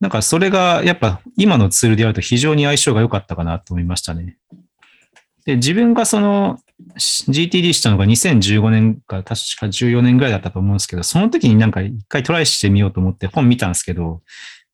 [0.00, 4.36] なんかそれがやっぱ今のツールでやると非常に相性が良かったかなと思いましたね。
[5.44, 6.58] で、自分がその
[6.96, 9.26] GTD したのが2015年か確
[9.58, 14.22] か14年ぐらいだったと思うんですけど、その時になんか一回トライしてみようと思って本見たんですけど、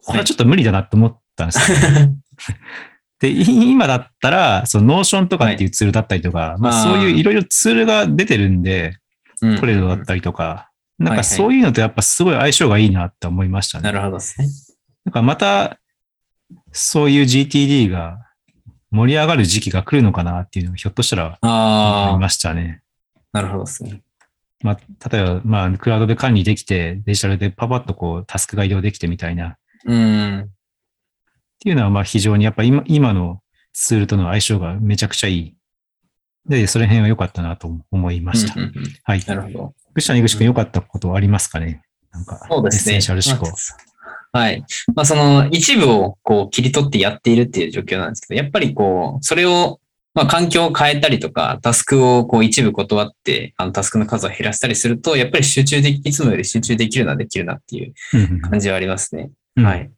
[0.05, 1.79] これはちょっと無理だなと思ったんですよ。
[3.21, 8.97] で、い今だったら、その Notion とかっていうツールだったりとか、まああーそういういろいろツールが出てるんで、
[9.43, 13.85] うんトレードだったりとか、なんかはいはいそういうのとやっぱすごい相性がいいなって思いましたね。
[13.85, 14.49] なるほどですね。
[15.05, 15.79] なんかまた、
[16.73, 18.19] そういう GTD が
[18.91, 22.83] 盛り上がる時期が来るのかなっていうのをひょっとしたら思ああ、いましたね。
[23.33, 24.03] なるほどですね。
[24.63, 29.57] まあ、例えば、まあ、クラウドで管理できて、デジタルでパパッとこう、タスクが移動できてみたいな、っ
[29.87, 30.51] うん。
[31.63, 33.41] ていうのは、まあ、非常にやっぱ今、今の
[33.73, 35.55] ツールとの相性がめちゃくちゃいい。
[36.49, 38.55] で、その辺は良かったなと思いました。
[38.55, 39.23] うんうんうんはい。
[39.27, 39.75] なるほど。
[39.95, 41.83] ぐしゃにぐしくん良かったことはありますかね？
[42.13, 42.95] なんか、そうですね。
[42.95, 43.57] エッセンシャル思考。
[44.33, 44.65] はい。
[44.95, 49.81] まあ、その一部をこう切り取ってやっているっていう状況なんですけど、やっぱりこう、それを、
[50.15, 59.31] まあ、環境を変えたりとか、タスクをこう一部断って、あのタスクの数を減らしたりすると、やっぱり集中でき、いつもより集中できるな、できるなっていううんうん感じはありますね。
[59.57, 59.91] うんはい。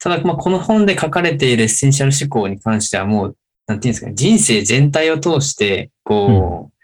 [0.00, 3.36] ただ、まあ、この本で書かれているエッセンシャル思考に関してはもう、
[3.66, 6.74] なんていうんですかね、人生全体を通して、こう、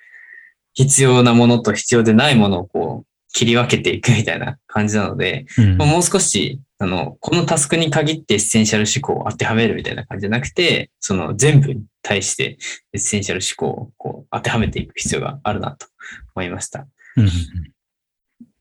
[0.74, 5.76] 必要なものと必要でないものをこう、切り分けていくみたいな感じなので、うん。
[5.76, 12.58] まあもう少し、あの、このタスクに限ってエッセンシャル思考を当てはめるみたいな感じじゃなくて、その全部に対して
[12.92, 15.86] エッセンシャル思考をこう当てはめていく必要があるなと
[16.34, 16.86] 思いました。
[17.16, 17.24] うん。
[17.24, 17.30] うん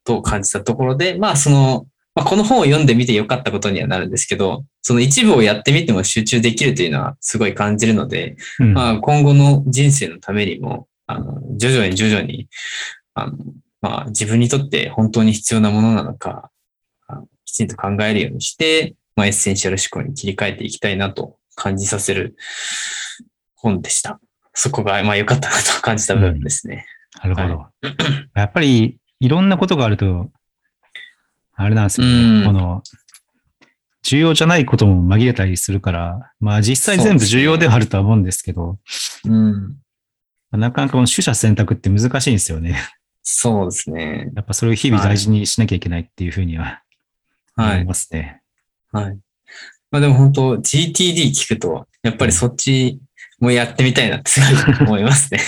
[0.06, 12.48] と感じたところで、まあその、まあ、この本を読んでみてよかったことにはなるんですけど、その一部をやってみても集中できるというのはすごい感じるので、うんまあ今後の人生のためにも、あの、徐々に徐々に、
[13.14, 13.38] あの、
[13.82, 16.50] まあ自分にとって本当に必要なものなのか、
[17.44, 22.38] きちんと考えるようにして、まあエッセンシャル思考に切り替えていきたいなと感じさせる
[23.56, 24.22] 本でした。
[24.54, 26.86] そこが、まあ良かったなと感じた部分ですね。
[27.22, 27.90] なるほど。
[28.36, 30.32] やっぱり、いろんなことがあると、
[31.56, 32.46] あれなんですようんね。
[32.48, 32.84] この、
[34.04, 38.78] 重要じゃないことも紛れたりするから、まあ実際全部重要ではあるとは思うんですけど、
[39.26, 39.78] うん。
[40.52, 42.78] なかなかこの取捨選択って難しいんですよね。
[43.24, 44.32] そうですね。
[44.36, 46.84] やっぱそれを日々大事にしなきゃいけないっていうふうには
[47.58, 47.86] 思いはい。
[47.86, 48.42] ますね。
[48.92, 49.18] はい。
[49.90, 53.00] まあでも本当 GTD 聞くと、やっぱりそっち
[53.40, 54.32] もやってみたいなって
[54.82, 55.40] 思いますね。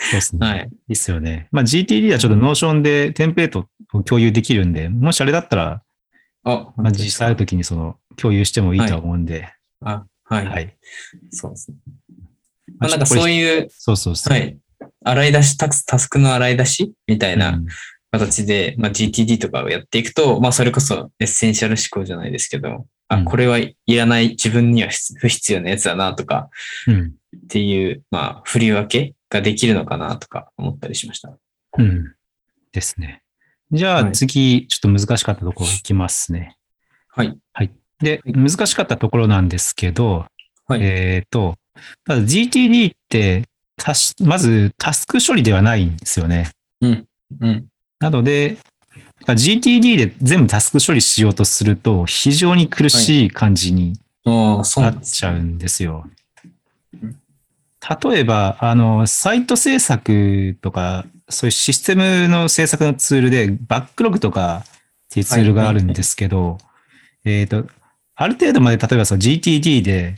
[0.00, 0.46] そうですね。
[0.46, 0.68] はい。
[0.88, 1.48] いいっすよね。
[1.52, 5.82] まあ GTD はちょっと Notionでテンプレートを共有できるんで、もしあれだったら、
[6.44, 9.52] あ、まあ実際あるときにその共有してもいいとは思うんで、
[9.84, 10.46] あ、はい。
[10.46, 10.76] はい。
[11.30, 11.76] そうですね。
[12.78, 14.32] まあまあなんかそういう、そうそうそう。
[14.32, 14.56] はい。
[15.04, 17.66] 洗い出し、タスタスクの洗い出しみたいなうん
[18.12, 26.50] 形で、まあ GTD とかをやっていくと、まあそれこそエッセンシャル思考じゃないですけど、うあ、んこれはいらない、自分には必不必要なやつだなとか
[26.88, 27.12] うん。
[27.36, 31.32] っていう、まあ振り分けができるのかなとか思ったりしました。
[31.78, 32.14] うん。
[32.72, 33.22] ですね。
[33.72, 36.56] じゃあはい次、ちょっと難しかったところいきますね。
[37.52, 37.70] はい。
[38.00, 40.26] で、難しかったところなんですけど、
[40.66, 41.56] はいえっ、と、
[42.06, 43.44] まず GTD って、
[44.24, 46.50] まずタスク処理ではないんですよね。
[46.80, 47.06] うん。
[48.00, 48.56] なので、
[49.26, 56.06] GTD で全部タスク処理しようとすると、非常に苦しい感じになっちゃうんですよ
[57.02, 57.19] うん。
[57.88, 64.68] 例えば、あの、サイト制作とか、そういうシステムの制作のツールで、バックログとかっ
[65.10, 66.58] ていうツールがあるんですけど、
[67.24, 67.66] えっ、と、
[68.14, 70.16] ある程度まで、例えばその GTD で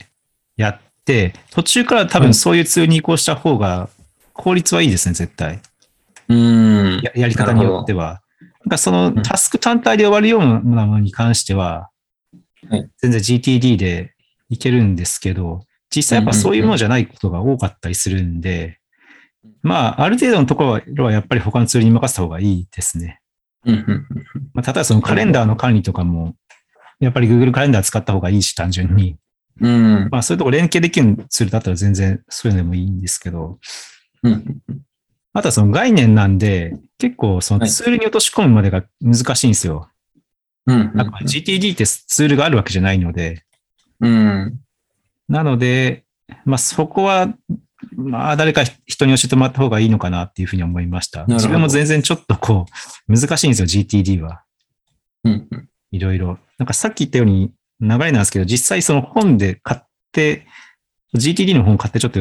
[0.57, 3.89] やって、途中から多はい分そういうツールに移行した方が
[4.33, 5.61] 効率はいいですね、絶対。
[6.27, 7.01] うん。
[7.01, 8.21] ややり方によっては。
[8.65, 11.89] なんかそのうんタスク単体で終わるようなものに関しては
[12.69, 14.13] はい、全然 GTD で
[14.49, 15.61] いけるんですけど、
[15.93, 18.79] 実際やっぱそういうものじゃないことが多かったりするんで、
[19.61, 23.19] まあ、ある程度のところはやっぱり他のツールに任せた方がいいですね。
[24.53, 26.35] まあ、例えばそのカレンダーの管理とかも、
[26.99, 29.17] やっぱり Google カレンダー使った方がいいし、単純に。
[29.61, 29.71] うん。
[29.71, 33.59] うんまあ、そういうところ連携できるツールだったら全然そういうのでもいいんですけど、
[34.23, 34.61] うん。
[35.33, 39.89] あとはその概念なんで、結構そのツールに落とし込むまでが難しいんですよ。
[40.65, 40.91] うん。
[40.93, 43.43] なんか GTD ってツールがあるわけじゃないので、
[43.99, 44.59] うん。
[45.33, 46.05] なので、
[46.45, 47.33] まあそこは、
[47.95, 51.25] まあ誰か人に教えてもらった方がいいのかなっていうふうに思いました。
[51.25, 52.67] 自分も全然ちょっとこ
[53.09, 54.43] う、難しいんですよ、GTD は。
[55.23, 55.47] うん。
[55.91, 56.37] いろいろ。
[56.59, 60.45] なんかさっき言ったように流れなんですけど、実際その本で買って、
[61.15, 62.19] GTD の本買ってちょっと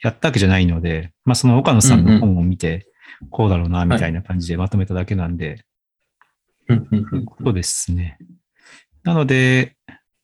[0.00, 2.86] やったわけじゃないので、まあその岡野さんの本を見て、
[3.30, 5.64] こうだろうな、みたいな感じでまとめただけなんで、
[6.68, 6.88] うん。
[6.92, 7.26] うん。
[7.44, 8.16] そうですね。
[9.02, 9.76] なので、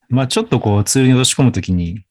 [0.08, 2.04] まあちょっとこうツールに落とし込むときに、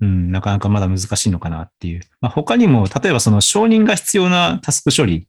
[0.00, 2.02] うん、なかなかまだ難しいのかなっていう。
[2.20, 5.28] まあ、他にも、例えばその承認が必要なタスク処理。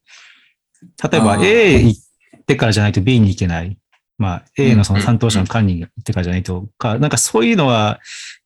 [1.12, 3.78] 例えば A 行ってからじゃないと B に行けない。
[4.18, 8.00] まあ A のその担当者の管理に行ってからじゃないとか、なんかそういうのは、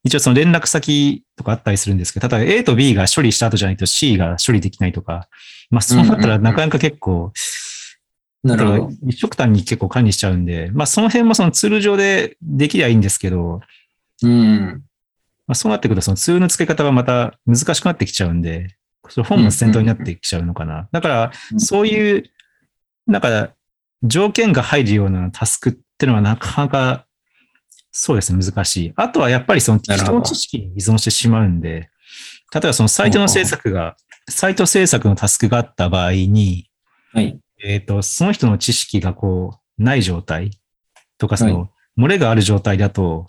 [0.04, 5.28] 一応その連絡先とかあったりするんですけど、例えば A と B が処理した後じゃないと C が処理できないとか、
[5.72, 7.34] まあそうなったらなかなか結構、
[8.44, 8.92] なるほど。
[9.08, 13.62] 一極端に結構管理しちゃうんで、まあその辺もそのツール上でできりゃいいんですけど、
[14.22, 14.84] うん。
[15.48, 18.76] まあ、そうなってくるとそのツールの付け方がまた難しくなってきちゃうんで、
[19.10, 20.88] それ本末転倒になってきちゃうのかな。
[20.92, 22.24] だからう、んそういう、
[23.08, 23.52] なんか、
[24.04, 27.06] 条件が入るようなタスクっていうのはなかなか、
[27.92, 28.94] そうですね、難しい。
[28.96, 31.90] あとはやっぱりその人の知識に依存してしまうんで、
[32.54, 33.96] 例えばそのサイトの制作が、
[34.30, 36.70] サイト制作のタスクがあった場合に、
[37.14, 37.40] はい。
[37.64, 40.52] えっ、と、その人の知識がこう、ない状態
[41.18, 43.28] とか、そはの、漏れがある状態だと、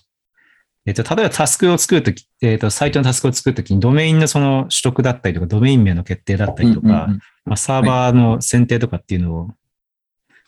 [0.87, 9.49] えっ、と、例えばタスクを作るとき、えっ、と、サイトのタスクを作るときに、ドメインのその取得だったりとか、ドメイン名の決定だったりとか、うんうんまあ、サーバーの選定とかっていうのを、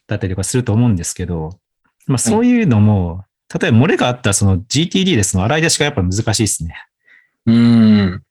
[0.06, 1.58] だったりとかすると思うんですけど、
[2.06, 3.24] まあ、そういうのも、
[3.60, 6.74] 例えば漏れがあったら、その GTD でその洗い出しがやっぱ難しいですね。
[7.46, 7.54] うん。
[7.54, 8.10] うん。
[8.10, 8.22] なる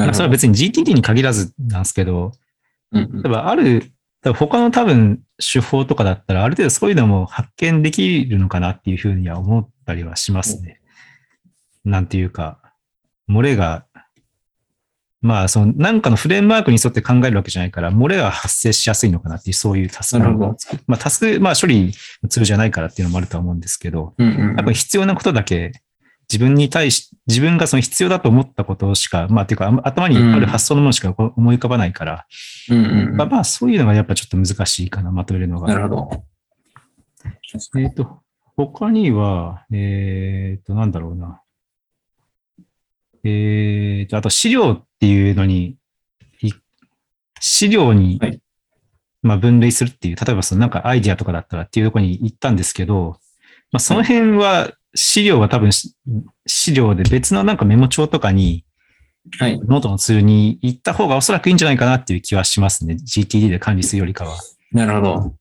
[0.00, 0.14] ほど。
[0.14, 2.32] それは別に GTD に限らずなんですけど、
[2.92, 3.90] うん例えばある、
[4.34, 10.79] 他の多分手法とかだったら、ある程度そういうのも発見できるのかなっていうふうには思ったりはしますね。
[11.84, 12.58] なんていうか、
[13.28, 13.86] 漏れが
[15.22, 20.24] まあ、その、なんかのフレームワークに沿って考えるわけじゃないから、漏れが発生しやすいのかなっていう、そういうタスク
[20.86, 25.72] まあ、タスク、まあ、処理のツールじゃないからっていうのもあるとは思うんですけど、うんうんやっぱり必要なことだけ、
[26.30, 32.26] 自分に対し、自分がその必要だと思ったことしか、まあ、っていうか、あ頭にある発想のものしか思い浮かばないから、
[32.70, 35.68] うんうんうんまあ、まあ、そういうのがやっぱちょっと難しいかな、まとめるのが。
[35.68, 36.24] なるほど。
[37.78, 38.22] えっ、と、
[38.56, 41.39] 他には、えっ、と、なんだろうな。
[43.24, 45.76] えっ、と、あと資料っていうのに、
[46.42, 46.52] い
[47.40, 48.40] 資料に、はい
[49.22, 53.18] まあ分類するっていう、例えばそのなんかアイディアとかだったらっていうところに行ったんですけど、
[53.72, 55.94] まあその辺は資料は多分し
[56.46, 58.64] 資料で別のなんかメモ帳とかに、
[59.38, 59.60] はい。
[59.60, 62.94] ノートのツールに行った方がおそらくいいんじゃないかなっていう気はしますね。
[62.94, 64.38] GTD で管理するよりかは。
[64.72, 65.34] なるほど。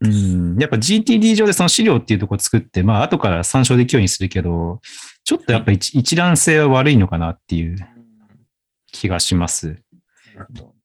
[0.00, 0.56] うん。
[0.58, 4.80] やっぱ GTD 上でその資料っていうとこ作って、まあ後から参照できるようにするけど、
[5.24, 7.76] ちょっとやっぱ一一覧性は悪いのかなっていう
[8.86, 9.76] 気がします。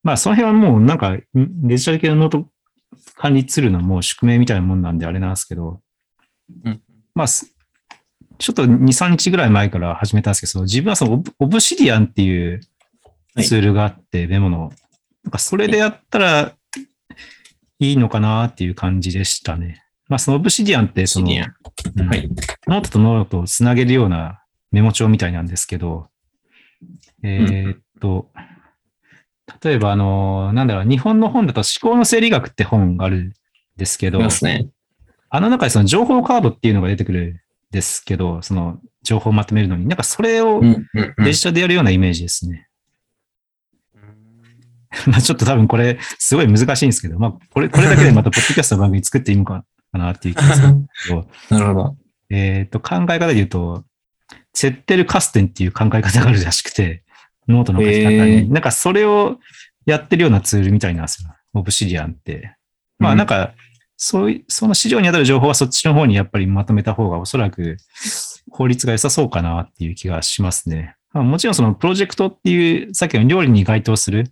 [0.03, 2.47] まあその辺はもうなんかんデジタル系のノート
[3.15, 5.81] 管理ツールのもう宿命みたいなもんなんであれなんですけど、
[6.63, 6.81] うん
[7.13, 7.55] まあす
[8.37, 12.59] ちょっと2、3日ぐらい前から始めたんですけど、自分はそのオブ Obsidian っていう
[13.41, 14.71] ツールがあって、メモの。
[15.23, 16.53] なんかそれでやったら
[17.79, 19.83] いいのかなっていう感じでしたね。
[20.07, 22.29] まあその Obsidian ってその、うんはい。
[22.67, 26.07] ノートとノートをつなげるようなメモ帳みたいなんですけど、
[27.23, 28.29] えーっと、
[29.63, 33.33] 例えばあの、なんだろう、日本の本だと思考の整理学って本があるん
[33.77, 34.69] ですけどね。
[35.29, 37.39] あの中でその情報カードっていうのが出てくるん
[37.71, 40.61] ですけど、その情報をまとめるのに、なんかそれを
[41.17, 42.64] デジタルでやるようなイメージですね。
[45.07, 51.97] まあちょっと多分これすごい難しいんですけど、まあこれ、これだけでまたポッドキャストの番組作っていいのかなっていう気がするんですけど、 なるほど。
[52.29, 53.85] えっ、と、考え方で言うと、
[54.53, 57.03] Zettelkasten っていう考え方があるらしくて、
[57.47, 59.37] ノートの書き方に、へーなんかそれを
[59.85, 61.29] やってるようなツールみたいなんですよ。
[61.53, 62.55] Obsidian って。
[62.97, 63.53] まあなんか、
[63.97, 67.77] そういう、その資料に当たる情報はそっちの方にやっぱりまとめた方がおそらく
[68.51, 70.95] 効率が良さそうかなっていう気がしますね。
[71.13, 74.31] まあ、もちろんそのプロジェクトっていう、さっきの料理に該当する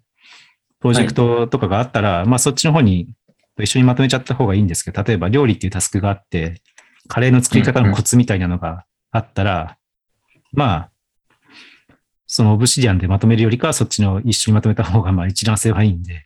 [0.84, 3.08] プロジェクトとかがあったら、まあそっちの方に
[3.58, 6.62] 一緒にまとめちゃった方がいいんですけど、例えば料理っていうタスクがあって、
[7.08, 9.78] カレーの作り方のコツみたいなのがあったら、
[10.52, 10.92] まあ、
[12.28, 16.26] そのオブシディアンでまとめるよりかはそっちの一緒にまとめた方がまあ一覧性はいいんで、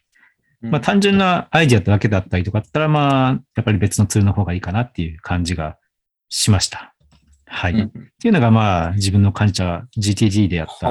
[0.61, 5.77] まあ単純なアイディアだけだったりとかだったら、まあ、やっぱり別のツールの方がいいかなっていう感じが
[6.29, 6.95] しました。
[7.45, 7.73] はい。
[7.73, 10.87] うんっていうのがまあ自分の感じは GTD でやった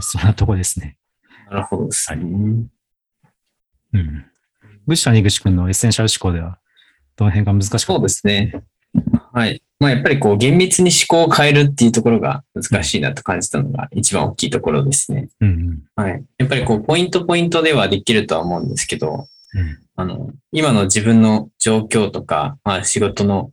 [0.00, 0.96] そうなとこですね。
[1.50, 2.24] なるほどですね。
[3.92, 4.24] うん。
[4.86, 6.58] グシ谷口くんのエッセンシャル思考では、
[7.16, 8.62] どの辺が難しかったそうですね。
[9.32, 9.62] はい。
[9.78, 15.28] まあやっぱりこう厳密に思考を変えるっていうところが難しいなと感じたのが一番大きいところですね。
[15.40, 15.82] うんうん。
[16.02, 16.24] はい。
[16.38, 23.52] やっぱりこうポイントポイントではできるとは思うんですけど、うんあの、今の自分の状況とか、まあ仕事の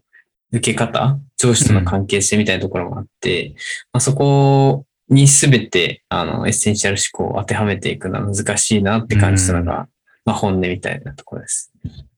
[0.52, 3.54] 受け方、上司との関係性みたいなところもあって、
[3.91, 9.88] まあそこにすべて、あの、エッセンシャル思考を当てはめていくのは難しいなって感じたのが、
[10.27, 11.71] まあ本音みたいなところです。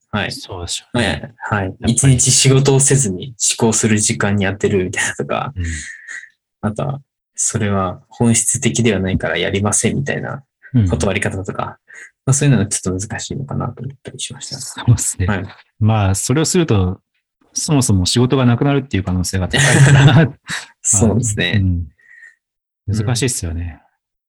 [0.09, 0.31] はい。
[0.31, 1.35] そうでしょうはね。
[1.51, 1.55] い。
[1.55, 1.75] はい。
[1.87, 5.63] 一日仕事をせずに思考する時間に当てるみたいなとか、うん
[6.61, 6.99] あとは、
[7.35, 10.43] それは本質的ではないからやりませんみたいな
[10.73, 11.79] うん断り方とか、
[12.25, 14.59] まあ、そういうのはちょっと難しいのかなと思ったりしました。
[14.59, 15.27] そうですね。
[15.27, 15.43] はい。
[15.79, 16.99] まあ、それをすると、
[17.53, 20.33] そもそも仕事がなくなるっていう可能性が高いから。
[20.81, 21.59] そうですうね。
[21.59, 21.87] ん
[22.87, 23.81] 難しいですよね。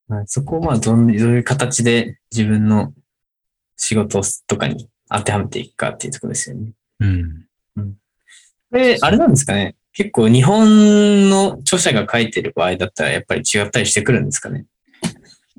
[0.07, 2.93] はいそこをまあどんどういう形で自分の
[3.81, 6.71] 仕事とかに当てはめていくかっていうところですよね。
[6.99, 7.45] うん。
[8.69, 14.65] これ、あれなんですかね結構日本の著者が書いてる場合だったらやっぱり違ったりしてくるんですかね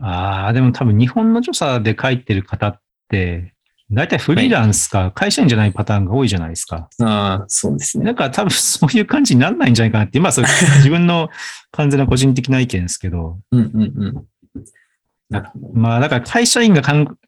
[0.01, 3.55] ああ、でも多分日本の著者で書いてる方って、
[3.91, 6.89] 大体フリーランスか会社員じゃないパターンが多いじゃないですか。
[7.03, 8.05] ああ、そうですね。
[8.05, 10.47] だから多分そういう感じにならないんじゃないかなって、まあそれ
[10.79, 11.29] 自分の
[11.73, 15.39] 完全な個人的な意見ですけど、うんうんうん。
[15.75, 17.19] まあだから会社員がかん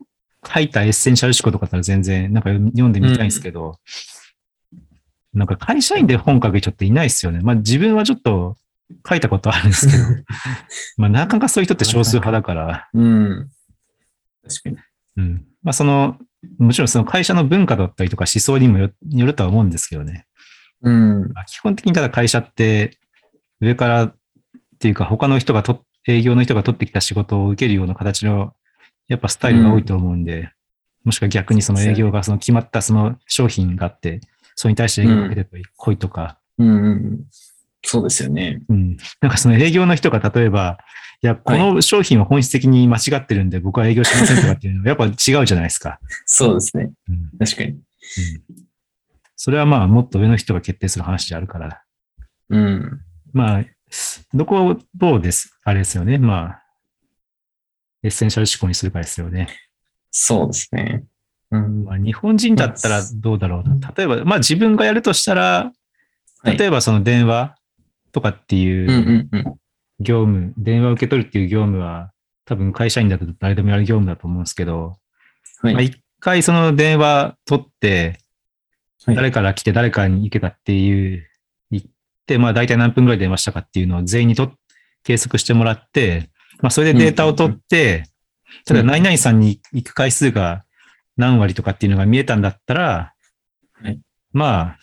[0.46, 3.78] 書いたエッセンシャル思考とかだったら全然なんか読んでみたいんですけど、
[5.32, 7.40] なんか会社員で本書く人っていないですよね。
[7.40, 8.56] まあ自分はちょっと
[9.08, 10.02] 書いたことあるんですけど、
[10.96, 13.50] まあなかなかそういう人って少数派だから、うん。
[14.48, 14.76] 確かに。
[15.16, 15.44] うん。
[15.62, 16.18] まあその、
[16.58, 20.26] もちろんその会社の文化だったりとか思想にもよよるとは思うんですけどね。
[20.82, 21.32] うん。
[21.32, 22.98] まあ基本的にただ会社って
[23.60, 24.14] 上からっ
[24.78, 28.54] ていうか他の人がと、営業の人が取ってきた仕事を受けるような形の
[29.08, 30.50] やっぱスタイルが多いと思うんで、
[31.04, 34.20] もしくは逆にその営業がその決まったその商品があって、
[34.54, 37.24] それに対して営業を受けてこいとか、うんうん
[37.86, 38.62] そうですよね。
[38.70, 38.96] うん。
[39.20, 40.78] なんかその営業の人が例えば、
[41.22, 46.00] いや、この商品は本質的に間違ってるんで僕は営業しませんとかっていうのは やっぱ違うじゃないですか。
[46.24, 46.92] そうですね。
[47.08, 47.30] うん。
[47.38, 47.70] 確かに。
[47.70, 47.80] うん
[49.36, 51.82] それはまあ、もっと上の人が決定する話であるから。
[52.48, 53.00] うん。
[53.32, 53.64] まあ、
[54.32, 56.16] どこをどうです、あれですよね。
[56.16, 56.63] まあ、
[58.04, 59.48] エッセンシャル思考にするかですよね。
[60.10, 61.04] そうですね。
[61.50, 61.84] うん。
[61.84, 63.92] まあ、日本人だったらどうだろうな。
[63.96, 65.72] 例えば、まあ自分がやるとしたら、
[66.42, 67.56] はい例えばその電話
[68.12, 69.44] とかってうんいううんうん。
[69.98, 72.12] 業務、電話を受け取るっていう業務は、
[72.44, 74.98] 多分会社員だと誰でもやる業務だと思うんですけど、
[75.62, 75.72] はい。
[75.72, 78.18] まあ一回その電話取って、
[79.06, 81.26] はい誰から来て誰からに行けたっていう、
[81.70, 81.84] 言っ
[82.26, 84.52] て、まあ大体何分ぐらい電話したかっていうのを全員にと
[85.02, 86.30] 計測してもらって、
[86.60, 88.04] まあそれでデータを取って、
[88.64, 90.64] ただ何々さんに行く回数が
[91.16, 93.12] 何割とかっていうのが見えたんだったら、
[93.82, 94.00] はい。
[94.32, 94.76] ま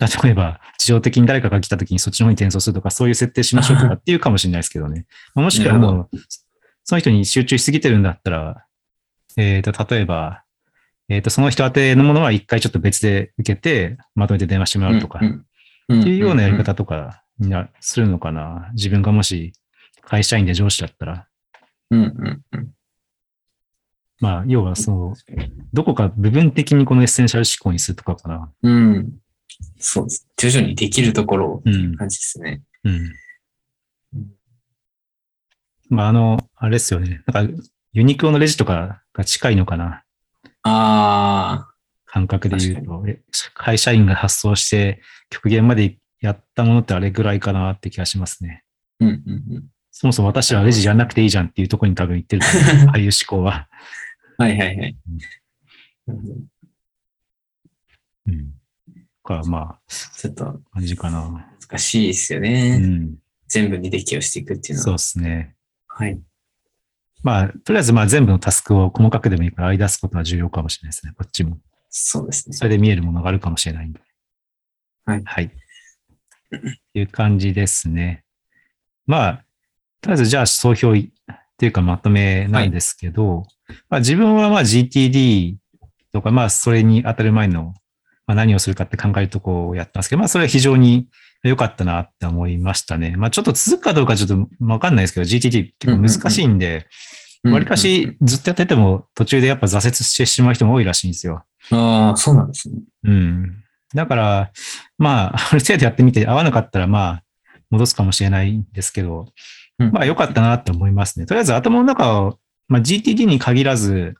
[0.00, 5.06] あ、例えば、自動的に誰かが来た時にそっちの方に転送するとか、そういう設定しましょうとかっていうかもしれないですけどね。
[5.34, 6.18] まあもしくはもう、
[6.84, 8.64] その人に集中しすぎてるんだったら、
[9.36, 10.42] えっ、と、例えば、
[11.08, 15.22] えっ、と、その人宛てのものは一回ちょっと別で受けて、まとめて電話してもらうとか、っ
[15.88, 18.70] ていうようなやり方とかにな、するのかな。
[18.74, 19.52] 自分がもし
[20.06, 21.28] 会社員で上司だったら。
[21.90, 22.70] うんうんうん。
[24.20, 25.14] まあ、要はその、
[25.72, 28.50] どこか部分的にこのエッセンシャル思考にするとかかな。
[28.62, 29.12] うん。
[29.78, 30.26] そうです。
[30.36, 31.96] 徐々にできるところをうん。
[31.96, 32.62] 感じですね。
[32.84, 33.12] うん。
[35.88, 37.22] まあ、あの、あれですよね。
[37.26, 40.04] なんか、ユニクロのレジとかが近いのかな。
[40.62, 41.68] あ
[42.06, 43.04] 感覚で言うと。
[43.06, 43.20] え
[43.54, 45.00] 会社員が発送して
[45.30, 48.64] 極限までやったものってあれぐらいかなって気がしますね。
[49.00, 49.04] あ。
[49.04, 49.64] うんうんうん。
[49.98, 52.88] そもそも私はレジやんなくていいじゃんっていうところに多分行ってると思う。
[52.92, 53.66] ああいう思考は。
[54.36, 54.96] はいはいはい。
[58.26, 58.52] うん。
[59.24, 61.50] か、まあ、ちょっと感じかな。
[61.66, 62.76] 難しいですようね。
[62.76, 63.16] ん。
[63.48, 64.84] 全部に適用していくっていうのは。
[64.84, 65.56] そうですね。
[65.88, 66.20] はい。
[67.22, 71.12] まあ、とりあえずまあ全部のタスクを細かくでもいいから割り出すことは重要かもしれないですね。
[71.16, 71.58] こっちも。
[71.88, 72.54] そうですね。
[72.54, 74.00] それで見えるものがあるかもしれないんで。
[75.06, 75.50] はいはい。
[76.92, 78.24] いう感じですね。
[79.06, 79.45] まあ、
[80.06, 81.02] とりあえずじゃあ総評っ
[81.58, 83.42] ていうかまとめなんですけど、
[83.88, 85.56] まあ自分はまあ GTD
[86.12, 87.74] とか、まあそれに当たる前の、
[88.24, 91.08] まあ、何をするかって考えるとこをやったんですけど、まあそれは非常に
[91.42, 93.16] 良かったなって思いましたね。
[93.16, 96.86] まあちょっと続くかどうかちょっとわかんないですけど、GTD 結構難しいんで、
[97.42, 101.42] わりかしずっとやってても途中でやっぱ挫折してしまう人も多いらしいんですよ。
[101.72, 102.76] ああ、そうなんですね。
[103.02, 103.64] うん。
[103.92, 104.52] だから、
[104.98, 107.22] まあ、 ある程度やってみて合わなかったら、まあ、
[107.70, 109.26] 戻すかもしれないんですけど、うん
[109.78, 111.26] まあ、良かったなって思いますね。
[111.26, 114.14] とりあえず頭の中を、まあ、GTD に限らず、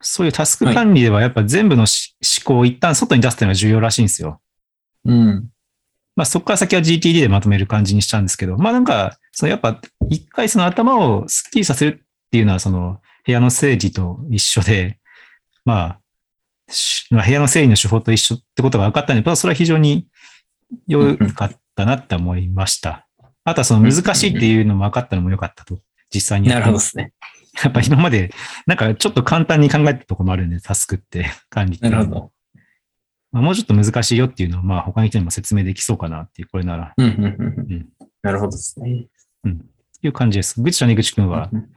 [0.00, 4.40] そういうタスク管理ではやっぱ全部のし思考を一旦外に出すっていうのが重要らしいんですよ。
[5.04, 5.48] うん。
[6.14, 9.80] まあ、そこから先は GTD でまとめる感じにしたんですけど、まあなんか、そのやっぱ
[10.10, 14.98] 一回その頭をスッキリさせるっていうのはその部屋の整理と一緒で、
[15.64, 15.98] まあ、
[17.10, 20.06] 部屋の整理の手法と一緒ってことが分かったので、まあそれは非常に
[20.86, 23.06] 良かったなって思いました。
[23.44, 25.80] あとはその難しいっていうのも分かったのも良かったと、
[26.12, 27.12] 実際になるほどですね。
[27.62, 28.32] やっぱ今まで、
[28.66, 32.32] なんかちょっと簡単に考えたところもあるんで、タスクって管理ってなるほど。
[33.30, 37.88] まあ、もうちょっと難しいよっていうのは、まあ他の人にも説明できそうかなっていう、これなら、うんうんうんううんん。
[38.22, 39.06] なるほどですね。
[40.02, 40.60] いう感じです。
[40.60, 41.68] ぐちちゃん、にぐちくんはうん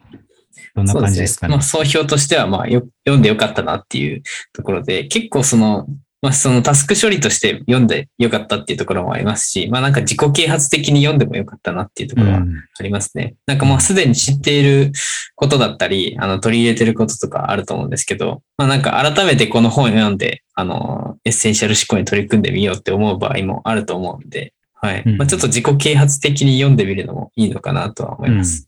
[0.73, 1.53] どんな感じですかね。
[1.53, 5.87] まあ、総評としては、まあよ、読んでよかったなっていうところで、結構その、
[6.25, 13.35] まあ、そのタスク処理として読んでよかったっていうところもありますし、まあなんか自己啓発的に読んでもよかったなっていうところはうんありますね。
[13.45, 14.91] なんかもうすでに知っている
[15.35, 25.03] ことだったり、あの取り入れてることとかあると思うんですけど、まあなんか改めてこの本を読んで、あの、エッセンシャル思考に取り組んでみようって思う場合もあると思うんで、はい。
[25.05, 28.67] うんまあちょっと自己啓発的に読んでみるのもいいのかなとは思います。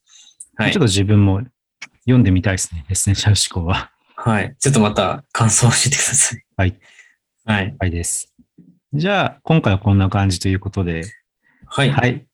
[0.57, 1.41] はいちょっと自分も
[2.01, 2.85] 読んでみたいですね。
[2.89, 3.91] エッセンシャル思考は。
[4.15, 4.55] はい。
[4.59, 6.43] ちょっとまた感想を教えてください。
[6.55, 6.79] はい。
[7.47, 7.75] はい。
[7.79, 8.33] はいです。
[8.93, 11.05] じゃあ、今回はこんな感じということで、
[11.65, 11.89] はい。
[11.89, 12.25] はい。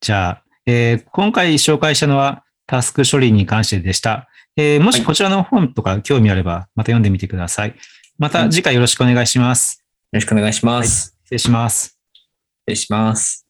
[0.00, 4.28] じゃあ、えー今回紹介したのはタスク処理に関してでした。
[4.56, 7.74] えーもしこちらの本とか興味あれば、また読んでみてください。
[8.18, 9.84] また次回よろしくお願いします。
[10.12, 11.18] よろしくお願いします。
[11.24, 11.84] 失礼します。
[11.88, 11.98] 失
[12.68, 13.41] 礼します。